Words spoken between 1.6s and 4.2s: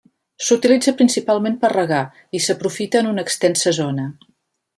per regar i s'aprofita en una extensa zona.